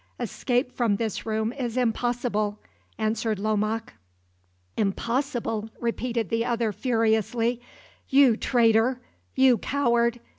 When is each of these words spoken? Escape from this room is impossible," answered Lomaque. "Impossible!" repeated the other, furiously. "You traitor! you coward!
Escape 0.19 0.71
from 0.71 0.95
this 0.95 1.27
room 1.27 1.53
is 1.53 1.77
impossible," 1.77 2.57
answered 2.97 3.37
Lomaque. 3.37 3.93
"Impossible!" 4.75 5.69
repeated 5.79 6.29
the 6.29 6.43
other, 6.43 6.71
furiously. 6.71 7.61
"You 8.09 8.35
traitor! 8.35 8.99
you 9.35 9.59
coward! 9.59 10.19